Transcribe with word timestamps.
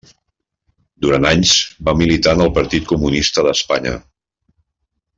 Durant 1.05 1.27
anys 1.31 1.51
va 1.89 1.95
militar 2.01 2.33
en 2.37 2.41
el 2.47 2.51
Partit 2.57 2.91
Comunista 2.95 3.47
d'Espanya. 3.49 3.97